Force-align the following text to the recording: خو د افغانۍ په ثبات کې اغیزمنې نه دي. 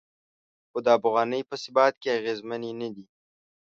خو 0.69 0.77
د 0.85 0.87
افغانۍ 0.99 1.41
په 1.49 1.55
ثبات 1.63 1.93
کې 2.01 2.15
اغیزمنې 2.19 2.71
نه 2.81 2.89
دي. 2.95 3.05